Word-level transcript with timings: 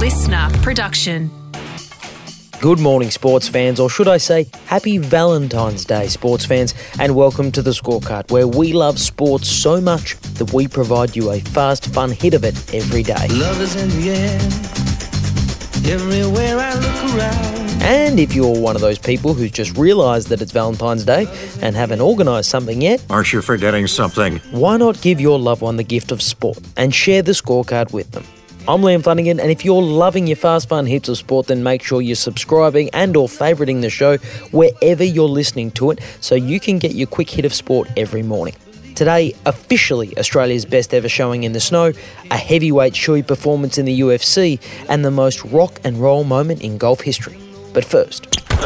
listener 0.00 0.48
production. 0.62 1.30
Good 2.58 2.78
morning, 2.78 3.10
sports 3.10 3.48
fans, 3.48 3.78
or 3.78 3.90
should 3.90 4.08
I 4.08 4.16
say, 4.16 4.46
happy 4.64 4.96
Valentine's 4.96 5.84
Day, 5.84 6.06
sports 6.08 6.46
fans, 6.46 6.72
and 6.98 7.14
welcome 7.14 7.52
to 7.52 7.60
the 7.60 7.72
scorecard, 7.72 8.30
where 8.30 8.48
we 8.48 8.72
love 8.72 8.98
sports 8.98 9.46
so 9.46 9.78
much 9.78 10.18
that 10.38 10.54
we 10.54 10.66
provide 10.66 11.14
you 11.14 11.30
a 11.30 11.40
fast, 11.40 11.92
fun 11.92 12.12
hit 12.12 12.32
of 12.32 12.44
it 12.44 12.54
every 12.74 13.02
day. 13.02 13.28
Love 13.28 13.60
is 13.60 13.76
in 13.76 13.90
the 14.00 14.10
air, 14.10 14.40
everywhere 15.94 16.58
I 16.58 16.74
look 16.76 17.14
around. 17.18 17.82
And 17.82 18.18
if 18.18 18.34
you're 18.34 18.58
one 18.58 18.76
of 18.76 18.80
those 18.80 18.98
people 18.98 19.34
who's 19.34 19.50
just 19.50 19.76
realised 19.76 20.28
that 20.28 20.40
it's 20.40 20.52
Valentine's 20.52 21.04
Day 21.04 21.26
and 21.60 21.76
haven't 21.76 22.00
organised 22.00 22.48
something 22.48 22.80
yet, 22.80 23.04
Aren't 23.10 23.34
you 23.34 23.42
forgetting 23.42 23.86
something? 23.86 24.38
why 24.50 24.78
not 24.78 24.98
give 25.02 25.20
your 25.20 25.38
loved 25.38 25.60
one 25.60 25.76
the 25.76 25.84
gift 25.84 26.10
of 26.10 26.22
sport 26.22 26.58
and 26.78 26.94
share 26.94 27.20
the 27.20 27.32
scorecard 27.32 27.92
with 27.92 28.10
them? 28.12 28.24
I'm 28.70 28.82
Liam 28.82 29.02
Flanagan, 29.02 29.40
and 29.40 29.50
if 29.50 29.64
you're 29.64 29.82
loving 29.82 30.28
your 30.28 30.36
fast 30.36 30.68
fun 30.68 30.86
hits 30.86 31.08
of 31.08 31.18
sport, 31.18 31.48
then 31.48 31.64
make 31.64 31.82
sure 31.82 32.00
you're 32.00 32.14
subscribing 32.14 32.88
and 32.92 33.16
or 33.16 33.26
favoriting 33.26 33.80
the 33.80 33.90
show 33.90 34.18
wherever 34.52 35.02
you're 35.02 35.28
listening 35.28 35.72
to 35.72 35.90
it 35.90 35.98
so 36.20 36.36
you 36.36 36.60
can 36.60 36.78
get 36.78 36.94
your 36.94 37.08
quick 37.08 37.28
hit 37.28 37.44
of 37.44 37.52
sport 37.52 37.88
every 37.96 38.22
morning. 38.22 38.54
Today, 38.94 39.34
officially 39.44 40.16
Australia's 40.16 40.64
best 40.64 40.94
ever 40.94 41.08
showing 41.08 41.42
in 41.42 41.50
the 41.50 41.58
snow, 41.58 41.92
a 42.30 42.36
heavyweight 42.36 42.92
shoey 42.92 43.26
performance 43.26 43.76
in 43.76 43.86
the 43.86 44.02
UFC, 44.02 44.60
and 44.88 45.04
the 45.04 45.10
most 45.10 45.44
rock 45.46 45.80
and 45.82 45.98
roll 45.98 46.22
moment 46.22 46.62
in 46.62 46.78
golf 46.78 47.00
history. 47.00 47.40
But 47.74 47.84
first, 47.84 48.38
Who 48.52 48.56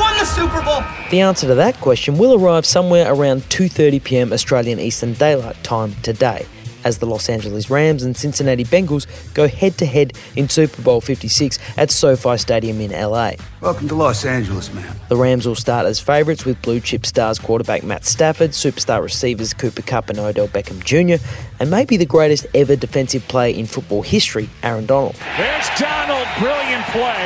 won 0.00 0.16
the 0.18 0.24
Super 0.24 0.62
Bowl? 0.62 0.82
the 1.10 1.20
answer 1.20 1.46
to 1.46 1.54
that 1.56 1.78
question 1.82 2.16
will 2.16 2.42
arrive 2.42 2.64
somewhere 2.64 3.12
around 3.12 3.42
2:30 3.50 4.02
p.m. 4.02 4.32
Australian 4.32 4.80
Eastern 4.80 5.12
Daylight 5.12 5.62
Time 5.62 5.94
today, 6.02 6.46
as 6.84 6.98
the 6.98 7.06
Los 7.06 7.28
Angeles 7.28 7.70
Rams 7.70 8.02
and 8.02 8.16
Cincinnati 8.16 8.64
Bengals 8.64 9.06
go 9.34 9.48
head-to-head 9.48 10.12
in 10.36 10.48
Super 10.48 10.82
Bowl 10.82 11.00
56 11.00 11.58
at 11.76 11.90
SoFi 11.90 12.36
Stadium 12.36 12.80
in 12.80 12.92
LA. 12.92 13.32
Welcome 13.60 13.88
to 13.88 13.94
Los 13.94 14.24
Angeles, 14.24 14.72
man. 14.72 14.94
The 15.08 15.16
Rams 15.16 15.46
will 15.46 15.54
start 15.54 15.86
as 15.86 15.98
favourites 15.98 16.44
with 16.44 16.60
blue 16.62 16.80
chip 16.80 17.06
stars 17.06 17.38
quarterback 17.38 17.82
Matt 17.82 18.04
Stafford, 18.04 18.50
superstar 18.50 19.02
receivers 19.02 19.54
Cooper 19.54 19.82
Kupp 19.82 20.10
and 20.10 20.18
Odell 20.18 20.48
Beckham 20.48 20.84
Jr., 20.84 21.24
and 21.60 21.70
maybe 21.70 21.96
the 21.96 22.06
greatest 22.06 22.46
ever 22.54 22.76
defensive 22.76 23.26
player 23.28 23.54
in 23.54 23.66
football 23.66 24.02
history, 24.02 24.50
Aaron 24.62 24.86
Donald. 24.86 25.14
There's 25.36 25.68
Donald, 25.78 26.26
brilliant 26.38 26.84
play. 26.86 27.23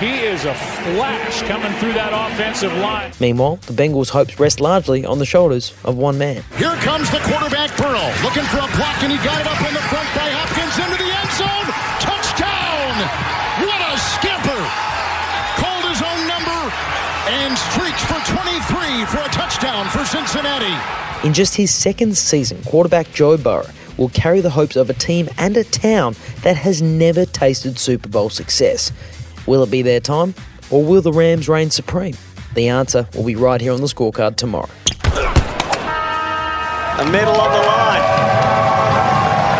He 0.00 0.20
is 0.26 0.44
a 0.44 0.54
flash 0.54 1.42
coming 1.42 1.72
through 1.78 1.92
that 1.94 2.10
offensive 2.10 2.72
line. 2.78 3.12
Meanwhile, 3.20 3.56
the 3.66 3.72
Bengals' 3.72 4.10
hopes 4.10 4.38
rest 4.40 4.60
largely 4.60 5.04
on 5.04 5.18
the 5.18 5.26
shoulders 5.26 5.72
of 5.84 5.96
one 5.96 6.18
man. 6.18 6.42
Here 6.58 6.74
comes 6.82 7.10
the 7.10 7.22
quarterback 7.22 7.70
Burrow, 7.78 8.10
looking 8.26 8.42
for 8.50 8.58
a 8.58 8.70
block, 8.74 8.98
and 9.06 9.12
he 9.14 9.18
got 9.22 9.38
it 9.38 9.46
up 9.46 9.60
in 9.62 9.74
the 9.74 9.84
front 9.86 10.08
by 10.18 10.26
Hopkins 10.34 10.74
into 10.74 10.98
the 10.98 11.06
end 11.06 11.30
zone. 11.38 11.66
Touchdown! 12.02 12.94
What 13.62 13.78
a 13.78 13.94
skipper! 13.94 14.62
Called 15.62 15.84
his 15.86 16.02
own 16.02 16.20
number 16.26 16.60
and 17.30 17.54
streaks 17.70 18.02
for 18.10 18.18
23 18.26 19.06
for 19.06 19.22
a 19.22 19.30
touchdown 19.30 19.86
for 19.90 20.04
Cincinnati. 20.04 20.74
In 21.26 21.32
just 21.32 21.54
his 21.54 21.72
second 21.72 22.16
season, 22.16 22.60
quarterback 22.64 23.12
Joe 23.12 23.36
Burrow 23.36 23.66
will 23.96 24.08
carry 24.08 24.40
the 24.40 24.50
hopes 24.50 24.74
of 24.74 24.90
a 24.90 24.94
team 24.94 25.28
and 25.38 25.56
a 25.56 25.64
town 25.64 26.16
that 26.42 26.56
has 26.56 26.82
never 26.82 27.24
tasted 27.24 27.78
Super 27.78 28.08
Bowl 28.08 28.30
success. 28.30 28.90
Will 29.46 29.62
it 29.62 29.70
be 29.70 29.82
their 29.82 30.00
time, 30.00 30.34
or 30.70 30.84
will 30.84 31.02
the 31.02 31.12
Rams 31.12 31.48
reign 31.48 31.70
supreme? 31.70 32.16
The 32.54 32.68
answer 32.68 33.08
will 33.14 33.24
be 33.24 33.34
right 33.34 33.60
here 33.60 33.72
on 33.72 33.80
the 33.80 33.86
scorecard 33.86 34.36
tomorrow. 34.36 34.68
A 37.00 37.10
medal 37.10 37.34
on 37.34 37.50
the 37.50 37.66
line. 37.66 38.02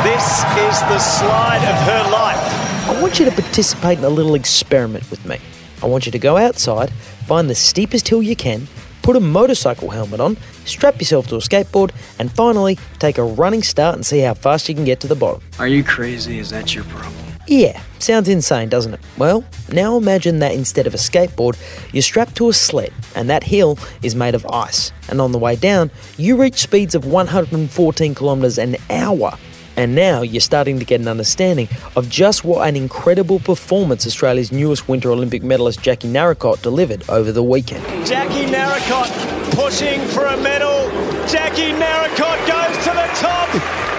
This 0.05 0.45
is 0.59 0.81
the 0.83 0.99
slide 0.99 1.65
of 1.65 1.77
her 1.87 2.11
life. 2.11 2.89
I 2.89 3.01
want 3.01 3.19
you 3.19 3.25
to 3.25 3.31
participate 3.31 3.99
in 3.99 4.05
a 4.05 4.09
little 4.09 4.35
experiment 4.35 5.11
with 5.11 5.25
me. 5.25 5.39
I 5.83 5.87
want 5.87 6.07
you 6.07 6.13
to 6.13 6.19
go 6.19 6.37
outside, 6.37 6.93
find 7.27 7.49
the 7.51 7.55
steepest 7.55 8.09
hill 8.09 8.23
you 8.23 8.37
can, 8.37 8.69
put 9.03 9.17
a 9.17 9.21
motorcycle 9.21 9.91
helmet 9.91 10.21
on, 10.21 10.37
strap 10.65 11.01
yourself 11.01 11.27
to 11.29 11.37
a 11.37 11.39
skateboard, 11.39 11.91
and 12.19 12.31
finally 12.31 12.79
take 12.99 13.19
a 13.19 13.25
running 13.25 13.63
start 13.63 13.97
and 13.97 14.07
see 14.07 14.21
how 14.21 14.35
fast 14.35 14.69
you 14.69 14.75
can 14.75 14.85
get 14.85 15.01
to 15.01 15.09
the 15.09 15.17
bottom. 15.17 15.43
Are 15.59 15.67
you 15.67 15.83
crazy? 15.83 16.39
Is 16.39 16.51
that 16.51 16.75
your 16.75 16.85
problem? 16.85 17.32
Yeah, 17.49 17.83
sounds 17.99 18.29
insane, 18.29 18.69
doesn't 18.69 18.95
it? 18.95 19.01
Well, 19.19 19.45
now 19.73 19.97
imagine 19.97 20.39
that 20.39 20.53
instead 20.53 20.87
of 20.87 20.95
a 20.95 20.99
skateboard, 20.99 21.57
you're 21.93 22.03
strapped 22.03 22.37
to 22.37 22.49
a 22.49 22.53
sled, 22.53 22.93
and 23.17 23.29
that 23.31 23.43
hill 23.43 23.79
is 24.03 24.15
made 24.15 24.35
of 24.35 24.47
ice. 24.47 24.93
And 25.09 25.21
on 25.21 25.33
the 25.33 25.39
way 25.39 25.57
down, 25.57 25.91
you 26.17 26.41
reach 26.41 26.61
speeds 26.61 26.95
of 26.95 27.05
114 27.05 28.15
kilometers 28.15 28.59
an 28.59 28.77
hour. 28.91 29.37
And 29.77 29.95
now 29.95 30.21
you're 30.21 30.41
starting 30.41 30.79
to 30.79 30.85
get 30.85 31.01
an 31.01 31.09
understanding 31.09 31.69
of 31.97 32.09
just 32.09 32.45
what 32.45 32.69
an 32.69 32.77
incredible 32.77 33.41
performance 33.41 34.07
Australia's 34.07 34.53
newest 34.53 34.87
Winter 34.87 35.11
Olympic 35.11 35.43
medalist 35.43 35.81
Jackie 35.81 36.09
Narracott 36.09 36.61
delivered 36.63 37.09
over 37.09 37.33
the 37.33 37.43
weekend. 37.43 37.85
Jackie 38.07 38.47
Narracott 38.51 39.11
pushing 39.53 40.01
for 40.09 40.27
a 40.27 40.37
medal. 40.37 40.91
Jackie 41.27 41.73
Narracott 41.73 42.39
goes 42.47 42.77
to 42.85 42.91
the 42.91 43.09
top. 43.17 43.49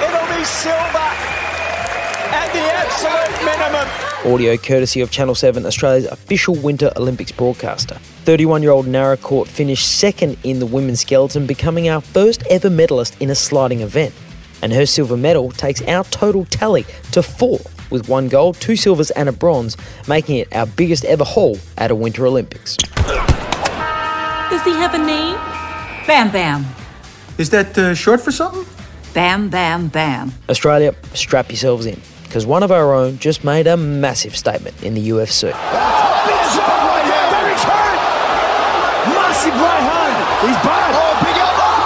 It'll 0.03 0.37
be 0.37 0.45
silver 0.45 1.02
absolute 3.05 3.45
minimum. 3.45 4.33
Audio 4.33 4.57
courtesy 4.57 5.01
of 5.01 5.11
Channel 5.11 5.35
7, 5.35 5.65
Australia's 5.65 6.05
official 6.05 6.55
Winter 6.55 6.91
Olympics 6.95 7.31
broadcaster. 7.31 7.95
31 8.25 8.61
year 8.61 8.71
old 8.71 8.87
Narracott 8.87 9.47
finished 9.47 9.99
second 9.99 10.37
in 10.43 10.59
the 10.59 10.65
women's 10.65 11.01
skeleton, 11.01 11.45
becoming 11.45 11.89
our 11.89 12.01
first 12.01 12.43
ever 12.49 12.69
medalist 12.69 13.19
in 13.21 13.29
a 13.29 13.35
sliding 13.35 13.81
event. 13.81 14.13
And 14.61 14.71
her 14.71 14.85
silver 14.85 15.17
medal 15.17 15.51
takes 15.51 15.81
our 15.83 16.05
total 16.05 16.45
tally 16.45 16.85
to 17.11 17.21
four, 17.21 17.59
with 17.89 18.07
one 18.07 18.29
gold, 18.29 18.55
two 18.61 18.77
silvers, 18.77 19.11
and 19.11 19.27
a 19.27 19.33
bronze, 19.33 19.75
making 20.07 20.37
it 20.37 20.55
our 20.55 20.65
biggest 20.65 21.03
ever 21.03 21.25
haul 21.25 21.57
at 21.77 21.91
a 21.91 21.95
Winter 21.95 22.25
Olympics. 22.25 22.77
Does 22.77 24.63
he 24.63 24.71
have 24.71 24.93
a 24.93 24.99
name? 24.99 25.35
Bam 26.07 26.31
Bam. 26.31 26.65
Is 27.37 27.49
that 27.49 27.77
uh, 27.77 27.93
short 27.93 28.21
for 28.21 28.31
something? 28.31 28.65
Bam 29.13 29.49
Bam 29.49 29.89
Bam. 29.89 30.31
Australia, 30.49 30.95
strap 31.13 31.49
yourselves 31.49 31.85
in, 31.85 31.99
because 32.33 32.47
one 32.47 32.63
of 32.63 32.71
our 32.71 32.95
own 32.95 33.19
just 33.19 33.43
made 33.43 33.67
a 33.67 33.77
massive 33.77 34.35
statement 34.35 34.81
in 34.81 34.95
the 34.95 35.09
UFC. 35.09 35.51
Massive 35.51 35.83
right 39.53 39.83
hand. 39.85 40.17
He's 40.41 40.57
bad. 40.65 40.97
Oh, 40.97 41.13
big 41.21 41.37
elbow. 41.37 41.77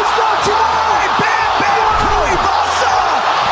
It's 0.00 0.16
not 0.16 0.40
tonight. 0.48 1.12
Bam, 1.20 1.60
bam, 1.60 1.84
Tuivasa. 2.00 2.88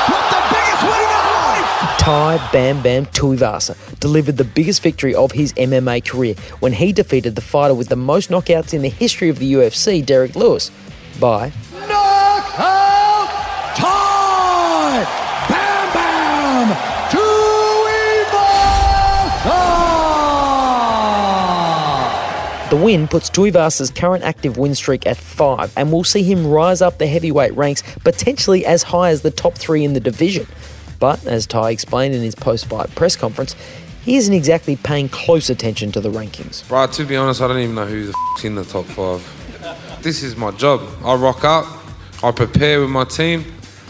What 0.09 0.25
the 0.33 0.41
biggest 0.49 0.81
win 0.81 1.13
of 1.13 1.29
life. 1.37 1.69
Tai 1.99 2.41
Bam 2.53 2.81
Bam 2.83 3.05
Tuivasa 3.05 3.77
delivered 4.01 4.39
the 4.39 4.45
biggest 4.45 4.83
victory 4.83 5.15
of 5.15 5.33
his 5.33 5.53
MMA 5.53 6.09
career 6.09 6.37
when 6.61 6.73
he 6.73 6.95
defeated 6.95 7.35
the 7.35 7.43
fighter 7.43 7.75
with 7.75 7.91
the 7.91 7.97
most 7.97 8.31
knockouts 8.31 8.73
in 8.73 8.81
the 8.81 8.89
history 8.89 9.29
of 9.29 9.39
the 9.39 9.53
UFC, 9.53 10.03
Derrick 10.03 10.37
Lewis, 10.37 10.71
by 11.21 11.53
The 22.73 22.79
win 22.79 23.07
puts 23.07 23.29
Tuivasa's 23.29 23.91
current 23.91 24.25
active 24.25 24.57
win 24.57 24.75
streak 24.75 25.07
at 25.07 25.19
five 25.19 25.75
and 25.77 25.93
will 25.93 26.05
see 26.05 26.23
him 26.23 26.47
rise 26.47 26.81
up 26.81 26.97
the 26.97 27.07
heavyweight 27.07 27.53
ranks 27.53 27.83
potentially 28.03 28.65
as 28.65 28.85
high 28.85 29.11
as 29.11 29.21
the 29.21 29.31
top 29.31 29.57
three 29.57 29.85
in 29.85 29.93
the 29.93 30.01
division. 30.01 30.47
But, 30.99 31.27
as 31.27 31.47
Tai 31.47 31.69
explained 31.69 32.15
in 32.15 32.23
his 32.23 32.35
post 32.35 32.65
fight 32.65 32.89
press 32.95 33.15
conference, 33.15 33.57
he 34.01 34.17
isn't 34.17 34.33
exactly 34.33 34.77
paying 34.77 35.11
close 35.11 35.51
attention 35.51 35.93
to 35.93 36.01
the 36.01 36.09
rankings. 36.09 36.67
Bro, 36.67 36.87
to 36.87 37.05
be 37.05 37.15
honest, 37.15 37.43
I 37.43 37.49
don't 37.49 37.59
even 37.59 37.75
know 37.75 37.85
who 37.85 38.07
the 38.07 38.15
in 38.43 38.55
the 38.55 38.65
top 38.65 38.87
five. 38.87 39.21
This 40.03 40.23
is 40.23 40.35
my 40.37 40.51
job. 40.53 40.81
I 41.05 41.15
rock 41.15 41.45
up, 41.45 41.67
I 42.25 42.31
prepare 42.31 42.81
with 42.81 42.89
my 42.89 43.05
team, 43.05 43.45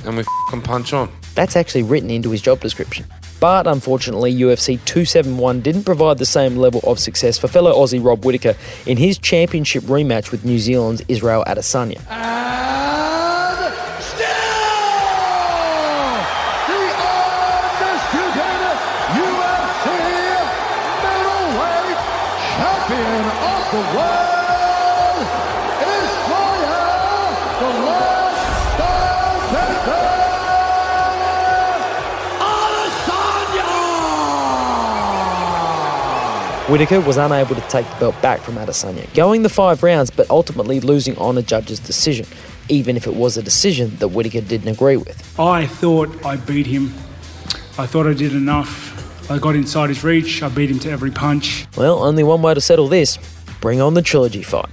and 0.05 0.17
we 0.17 0.23
f***ing 0.23 0.63
punch 0.63 0.93
on. 0.93 1.09
That's 1.37 1.55
actually 1.55 1.85
written 1.85 2.11
into 2.11 2.31
his 2.31 2.43
job 2.43 2.59
description. 2.59 3.07
But 3.43 3.67
unfortunately, 3.67 4.33
UFC 4.33 4.77
271 4.85 5.63
didn't 5.63 5.83
provide 5.83 6.19
the 6.19 6.25
same 6.25 6.57
level 6.57 6.81
of 6.85 7.01
success 7.01 7.37
for 7.39 7.49
fellow 7.49 7.75
Aussie 7.75 7.99
Rob 8.01 8.25
Whittaker 8.25 8.55
in 8.87 8.99
his 8.99 9.19
championship 9.19 9.83
rematch 9.83 10.31
with 10.31 10.45
New 10.45 10.61
Zealand's 10.61 11.03
Israel 11.09 11.43
Adesanya. 11.49 12.01
And 12.09 12.42
Whittaker 36.73 37.03
was 37.03 37.19
unable 37.19 37.55
to 37.55 37.61
take 37.69 37.87
the 37.87 37.97
belt 37.97 38.23
back 38.23 38.41
from 38.41 38.55
Adesanya, 38.55 39.13
going 39.13 39.43
the 39.43 39.51
five 39.51 39.83
rounds 39.83 40.11
but 40.11 40.31
ultimately 40.31 40.81
losing 40.81 41.15
on 41.19 41.37
a 41.37 41.43
judge's 41.43 41.79
decision, 41.79 42.25
even 42.71 42.97
if 42.97 43.07
it 43.07 43.15
was 43.15 43.37
a 43.37 43.43
decision 43.43 43.95
that 43.97 44.09
Whittaker 44.09 44.41
didn't 44.41 44.69
agree 44.69 44.97
with. 44.97 45.39
I 45.39 45.67
thought 45.67 46.25
I 46.25 46.37
beat 46.37 46.67
him 46.67 46.95
I 47.77 47.87
thought 47.87 48.07
I 48.07 48.15
did 48.15 48.33
enough. 48.33 49.31
I 49.31 49.39
got 49.39 49.55
inside 49.55 49.91
his 49.91 50.03
reach, 50.03 50.43
I 50.43 50.49
beat 50.49 50.71
him 50.71 50.79
to 50.79 50.91
every 50.91 51.11
punch. 51.11 51.67
Well, 51.77 52.03
only 52.03 52.23
one 52.23 52.41
way 52.41 52.55
to 52.55 52.61
settle 52.63 52.89
this 52.89 53.19
bring 53.61 53.83
on 53.83 53.93
the 53.93 54.01
trilogy 54.01 54.43
fight. 54.43 54.71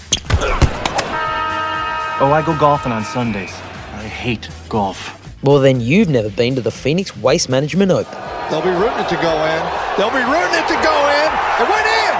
Oh, 2.21 2.31
I 2.33 2.41
go 2.45 2.57
golfing 2.57 2.93
on 2.93 3.03
Sundays. 3.03 3.51
I 3.51 4.03
hate 4.07 4.47
golf. 4.69 5.17
Well, 5.43 5.59
then 5.59 5.81
you've 5.81 6.07
never 6.07 6.29
been 6.29 6.55
to 6.55 6.61
the 6.61 6.71
Phoenix 6.71 7.17
Waste 7.17 7.49
Management 7.49 7.91
Open. 7.91 8.17
They'll 8.49 8.61
be 8.61 8.69
rooting 8.69 8.99
it 8.99 9.09
to 9.09 9.15
go 9.15 9.45
in. 9.45 9.88
They'll 9.99 10.09
be 10.11 10.15
rooting 10.15 10.53
it 10.53 10.65
to 10.69 10.79
go 10.81 10.95
in. 11.11 11.29
It 11.59 11.67
went 11.67 11.85
in. 11.85 12.15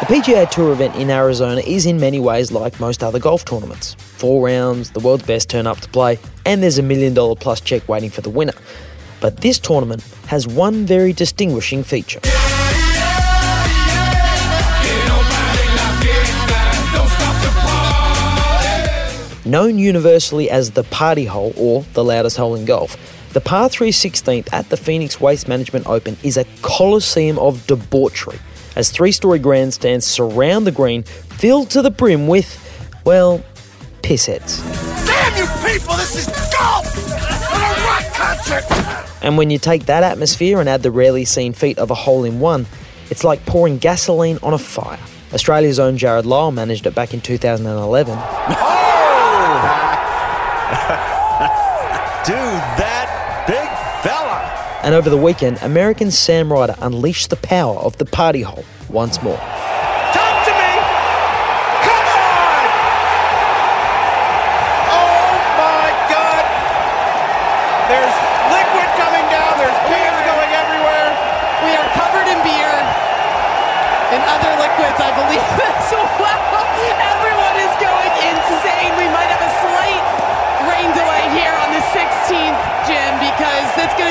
The 0.00 0.06
PGA 0.06 0.50
Tour 0.50 0.72
event 0.72 0.96
in 0.96 1.10
Arizona 1.10 1.60
is 1.60 1.86
in 1.86 2.00
many 2.00 2.18
ways 2.18 2.50
like 2.50 2.80
most 2.80 3.04
other 3.04 3.20
golf 3.20 3.44
tournaments. 3.44 3.94
Four 3.94 4.44
rounds, 4.44 4.90
the 4.90 4.98
world's 4.98 5.24
best 5.24 5.48
turn 5.48 5.68
up 5.68 5.78
to 5.78 5.88
play, 5.90 6.18
and 6.44 6.60
there's 6.60 6.76
a 6.76 6.82
million 6.82 7.14
dollar 7.14 7.36
plus 7.36 7.60
check 7.60 7.88
waiting 7.88 8.10
for 8.10 8.20
the 8.20 8.30
winner. 8.30 8.54
But 9.20 9.36
this 9.36 9.60
tournament 9.60 10.02
has 10.26 10.48
one 10.48 10.86
very 10.86 11.12
distinguishing 11.12 11.84
feature. 11.84 12.18
Known 19.48 19.78
universally 19.78 20.50
as 20.50 20.72
the 20.72 20.82
party 20.82 21.26
hole 21.26 21.52
or 21.56 21.84
the 21.92 22.02
loudest 22.02 22.36
hole 22.36 22.56
in 22.56 22.64
golf, 22.64 22.96
the 23.32 23.40
par 23.40 23.68
3 23.68 23.90
16th 23.90 24.52
at 24.52 24.68
the 24.70 24.76
Phoenix 24.76 25.20
Waste 25.20 25.48
Management 25.48 25.86
Open 25.86 26.16
is 26.22 26.36
a 26.36 26.44
coliseum 26.62 27.38
of 27.38 27.66
debauchery 27.66 28.38
as 28.78 28.90
three 28.90 29.12
story 29.12 29.40
grandstands 29.40 30.06
surround 30.06 30.66
the 30.66 30.72
green 30.72 31.02
filled 31.02 31.68
to 31.70 31.82
the 31.82 31.90
brim 31.90 32.28
with, 32.28 32.48
well, 33.04 33.44
pissheads. 34.02 34.62
Damn 35.04 35.36
you 35.36 35.46
people, 35.68 35.94
this 35.96 36.16
is 36.16 36.26
golf! 36.56 36.86
Not 37.50 37.76
a 37.76 37.82
rock 37.82 38.14
concert! 38.14 38.64
And 39.22 39.36
when 39.36 39.50
you 39.50 39.58
take 39.58 39.86
that 39.86 40.04
atmosphere 40.04 40.60
and 40.60 40.68
add 40.68 40.82
the 40.84 40.92
rarely 40.92 41.24
seen 41.24 41.52
feat 41.52 41.78
of 41.78 41.90
a 41.90 41.94
hole 41.94 42.24
in 42.24 42.38
one, 42.38 42.66
it's 43.10 43.24
like 43.24 43.44
pouring 43.46 43.78
gasoline 43.78 44.38
on 44.42 44.54
a 44.54 44.58
fire. 44.58 45.00
Australia's 45.32 45.78
own 45.78 45.98
Jarrod 45.98 46.24
Lyle 46.24 46.52
managed 46.52 46.86
it 46.86 46.94
back 46.94 47.12
in 47.12 47.20
2011. 47.20 48.14
Dude, 52.28 52.36
that 52.36 52.77
big 52.77 52.77
fella. 52.77 52.77
And 54.88 54.96
over 54.96 55.12
the 55.12 55.20
weekend, 55.20 55.60
American 55.60 56.08
Sam 56.10 56.50
Ryder 56.50 56.72
unleashed 56.80 57.28
the 57.28 57.36
power 57.36 57.76
of 57.76 58.00
the 58.00 58.08
party 58.08 58.40
hole 58.40 58.64
once 58.88 59.20
more. 59.20 59.36
Talk 59.36 60.36
to 60.48 60.52
me. 60.56 60.72
Come 61.84 62.08
on. 62.08 62.64
Oh 64.88 65.28
my 65.60 65.92
God. 66.08 66.40
There's 67.92 68.16
liquid 68.48 68.88
coming 68.96 69.28
down. 69.28 69.60
There's 69.60 69.76
cans 69.92 70.20
going 70.24 70.52
everywhere. 70.56 71.08
We 71.68 71.76
are 71.76 71.88
covered 71.92 72.24
in 72.24 72.40
beer 72.40 72.72
and 72.72 74.24
other 74.24 74.56
liquids, 74.56 74.96
I 75.04 75.12
believe 75.12 75.44
as 75.68 75.92
well. 76.16 76.64
Everyone 76.96 77.56
is 77.60 77.74
going 77.76 78.12
insane. 78.24 78.96
We 78.96 79.04
might 79.12 79.28
have 79.36 79.44
a 79.44 79.52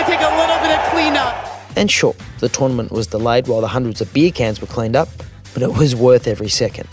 take 0.08 0.22
a 0.22 0.38
little 0.40 0.58
bit 0.60 0.72
of 0.72 0.90
cleanup. 0.90 1.36
And 1.78 1.92
sure, 1.92 2.16
the 2.40 2.50
tournament 2.50 2.92
was 2.92 3.08
delayed 3.08 3.48
while 3.48 3.62
the 3.62 3.68
hundreds 3.68 4.02
of 4.02 4.12
beer 4.14 4.32
cans 4.32 4.62
were 4.62 4.68
cleaned 4.68 4.96
up, 4.96 5.10
but 5.54 5.62
it 5.62 5.74
was 5.74 5.96
worth 5.96 6.28
every 6.28 6.50
second. 6.50 6.88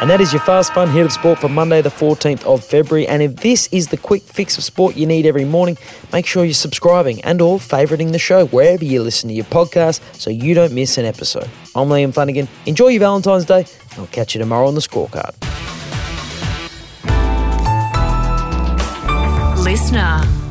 And 0.00 0.08
that 0.10 0.20
is 0.20 0.32
your 0.32 0.42
fast 0.42 0.72
fun 0.74 0.90
hit 0.90 1.04
of 1.04 1.10
sport 1.10 1.40
for 1.40 1.48
Monday, 1.48 1.82
the 1.82 1.88
14th 1.88 2.44
of 2.44 2.64
February. 2.64 3.08
And 3.08 3.20
if 3.20 3.34
this 3.36 3.68
is 3.72 3.88
the 3.88 3.96
quick 3.96 4.22
fix 4.22 4.56
of 4.56 4.62
sport 4.62 4.94
you 4.94 5.06
need 5.06 5.26
every 5.26 5.44
morning, 5.44 5.76
make 6.12 6.24
sure 6.24 6.44
you're 6.44 6.54
subscribing 6.54 7.20
and 7.24 7.40
or 7.40 7.58
favouriting 7.58 8.12
the 8.12 8.18
show 8.18 8.46
wherever 8.46 8.84
you 8.84 9.02
listen 9.02 9.28
to 9.28 9.34
your 9.34 9.46
podcast 9.46 10.00
so 10.14 10.30
you 10.30 10.54
don't 10.54 10.72
miss 10.72 10.98
an 10.98 11.04
episode. 11.04 11.50
I'm 11.74 11.88
Liam 11.88 12.14
Flanagan. 12.14 12.46
Enjoy 12.66 12.88
your 12.88 13.00
Valentine's 13.00 13.44
Day, 13.44 13.66
and 13.90 13.98
I'll 13.98 14.06
catch 14.06 14.36
you 14.36 14.38
tomorrow 14.38 14.68
on 14.68 14.76
the 14.76 14.80
scorecard. 14.80 15.34
Listener. 19.64 20.47